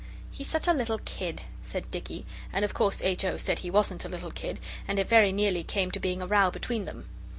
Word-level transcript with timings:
'He's 0.31 0.47
such 0.49 0.67
a 0.67 0.73
little 0.73 0.97
kid,' 1.05 1.41
said 1.61 1.91
Dicky, 1.91 2.25
and 2.51 2.65
of 2.65 2.73
course 2.73 3.03
H. 3.03 3.23
O. 3.23 3.37
said 3.37 3.59
he 3.59 3.69
wasn't 3.69 4.03
a 4.03 4.09
little 4.09 4.31
kid, 4.31 4.59
and 4.87 4.97
it 4.97 5.07
very 5.07 5.31
nearly 5.31 5.61
came 5.63 5.91
to 5.91 5.99
being 5.99 6.23
a 6.23 6.25
row 6.25 6.49
between 6.49 6.85
them. 6.85 7.07